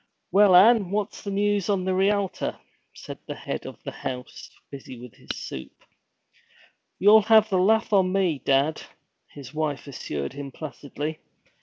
[0.31, 2.57] 'Well, an' what's the news on the Rialter?'
[2.91, 5.71] said the head of the house, busy with his soup.
[6.97, 8.81] 'You'll have the laugh on me, dad,'
[9.27, 11.19] his wife assured him placidly.